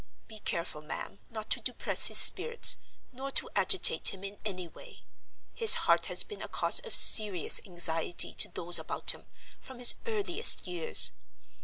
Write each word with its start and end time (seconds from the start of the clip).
Be 0.27 0.39
careful, 0.39 0.81
ma'am, 0.81 1.19
not 1.29 1.51
to 1.51 1.61
depress 1.61 2.07
his 2.07 2.17
spirits, 2.17 2.77
nor 3.13 3.29
to 3.33 3.51
agitate 3.55 4.07
him 4.15 4.23
in 4.23 4.39
any 4.43 4.67
way. 4.67 5.03
His 5.53 5.75
heart 5.85 6.07
has 6.07 6.23
been 6.23 6.41
a 6.41 6.47
cause 6.47 6.79
of 6.79 6.95
serious 6.95 7.61
anxiety 7.67 8.33
to 8.33 8.49
those 8.49 8.79
about 8.79 9.11
him, 9.11 9.27
from 9.59 9.77
his 9.77 9.93
earliest 10.07 10.65
years. 10.65 11.11